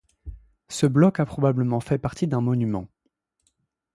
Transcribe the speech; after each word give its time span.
Ce 0.67 0.87
bloc 0.87 1.19
a 1.19 1.27
probablement 1.27 1.79
fait 1.79 1.99
partie 1.99 2.25
d'un 2.25 2.41
monument. 2.41 2.87